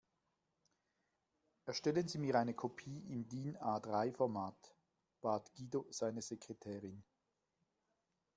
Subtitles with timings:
[1.67, 4.73] Erstellen Sie mir eine Kopie im DIN-A-drei Format,
[5.21, 7.03] bat Guido seine Sekretärin.